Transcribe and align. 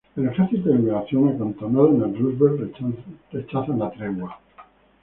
El 0.15 0.29
"Ejercito 0.29 0.69
de 0.69 0.79
Liberación" 0.79 1.29
acantonados 1.29 1.93
en 1.93 2.01
el 2.01 2.17
Roosevelt 2.39 2.75
rechazan 3.31 3.77
la 3.77 3.91
tregua. 3.91 4.39